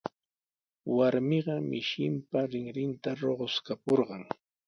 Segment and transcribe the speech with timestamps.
[0.95, 4.23] Warmiqa mishinpa rinrinta ruquskapurqan.